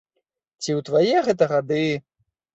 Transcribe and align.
Ці 0.63 0.71
ў 0.75 0.79
твае 0.87 1.17
гэта 1.29 1.43
гады! 1.53 1.85